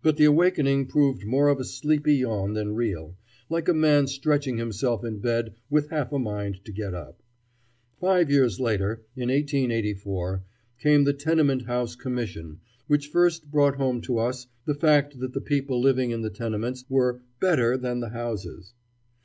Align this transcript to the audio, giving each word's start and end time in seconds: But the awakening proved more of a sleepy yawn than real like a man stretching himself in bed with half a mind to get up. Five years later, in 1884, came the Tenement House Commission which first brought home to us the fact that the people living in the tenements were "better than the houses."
But 0.00 0.16
the 0.16 0.26
awakening 0.26 0.86
proved 0.86 1.24
more 1.26 1.48
of 1.48 1.58
a 1.58 1.64
sleepy 1.64 2.14
yawn 2.14 2.52
than 2.52 2.76
real 2.76 3.16
like 3.48 3.66
a 3.66 3.74
man 3.74 4.06
stretching 4.06 4.58
himself 4.58 5.04
in 5.04 5.18
bed 5.18 5.56
with 5.68 5.90
half 5.90 6.12
a 6.12 6.20
mind 6.20 6.64
to 6.64 6.70
get 6.70 6.94
up. 6.94 7.20
Five 8.00 8.30
years 8.30 8.60
later, 8.60 9.04
in 9.16 9.28
1884, 9.28 10.44
came 10.78 11.02
the 11.02 11.12
Tenement 11.12 11.62
House 11.62 11.96
Commission 11.96 12.60
which 12.86 13.08
first 13.10 13.50
brought 13.50 13.74
home 13.74 14.00
to 14.02 14.18
us 14.18 14.46
the 14.66 14.74
fact 14.76 15.18
that 15.18 15.32
the 15.32 15.40
people 15.40 15.80
living 15.80 16.12
in 16.12 16.22
the 16.22 16.30
tenements 16.30 16.84
were 16.88 17.20
"better 17.40 17.76
than 17.76 17.98
the 17.98 18.10
houses." 18.10 18.74